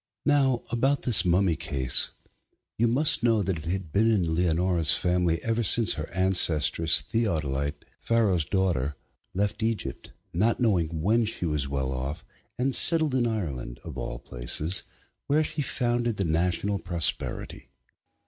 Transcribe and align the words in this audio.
Now 0.25 0.63
about 0.71 1.03
this 1.03 1.23
mummy 1.23 1.55
case: 1.55 2.09
you 2.75 2.87
must 2.87 3.21
know 3.21 3.43
that 3.43 3.59
it 3.59 3.65
had 3.65 3.91
been 3.93 4.09
in 4.09 4.33
Leonora's 4.33 4.95
family 4.95 5.39
ever 5.43 5.61
since 5.61 5.93
her 5.93 6.09
ancestress, 6.11 7.03
Theodolitê, 7.03 7.73
Pharaoh's 7.99 8.43
daughter, 8.45 8.95
left 9.35 9.61
Egypt, 9.61 10.11
not 10.33 10.59
knowing 10.59 11.03
when 11.03 11.25
she 11.25 11.45
was 11.45 11.67
well 11.69 11.91
off, 11.91 12.25
and 12.57 12.73
settled 12.73 13.13
in 13.13 13.27
Ireland, 13.27 13.79
of 13.83 13.95
all 13.95 14.17
places, 14.17 14.85
where 15.27 15.43
she 15.43 15.61
founded 15.61 16.15
the 16.15 16.25
national 16.25 16.79
prosperity. 16.79 17.69